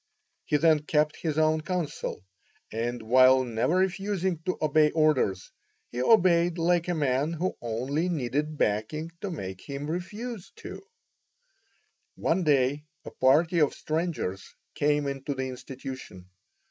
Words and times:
He 0.45 0.57
then 0.57 0.79
kept 0.79 1.15
his 1.17 1.37
own 1.37 1.61
counsel, 1.61 2.25
and 2.71 3.03
while 3.03 3.43
never 3.43 3.75
refusing 3.75 4.39
to 4.47 4.57
obey 4.59 4.89
orders, 4.89 5.51
he 5.91 6.01
obeyed 6.01 6.57
like 6.57 6.87
a 6.87 6.95
man 6.95 7.33
who 7.33 7.53
only 7.61 8.09
needed 8.09 8.57
backing 8.57 9.11
to 9.21 9.29
make 9.29 9.61
him 9.69 9.91
refuse 9.91 10.51
to. 10.55 10.81
One 12.15 12.43
day, 12.43 12.85
a 13.05 13.11
party 13.11 13.59
of 13.59 13.75
strangers 13.75 14.55
came 14.73 15.05
into 15.05 15.35
the 15.35 15.45
institution. 15.49 16.31